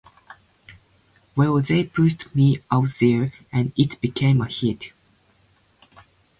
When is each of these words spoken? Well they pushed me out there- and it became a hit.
Well 1.35 1.61
they 1.61 1.83
pushed 1.83 2.33
me 2.35 2.63
out 2.71 2.87
there- 2.99 3.33
and 3.53 3.71
it 3.77 4.01
became 4.01 4.41
a 4.41 4.47
hit. 4.47 4.85